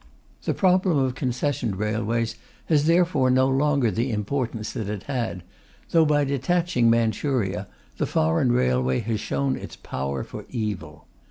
[0.45, 5.43] The problem of concessioned railways has therefore no longer the importance that it had,
[5.91, 11.05] though, by detaching Manchuria, the foreign railway has shown its power for evil).